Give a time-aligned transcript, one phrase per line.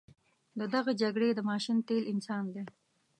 [0.59, 2.63] د دغه جګړې د ماشین تیل انسان دی.